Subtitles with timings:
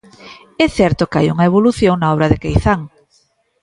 [0.65, 2.81] É certo que hai unha evolución na obra de Queizán.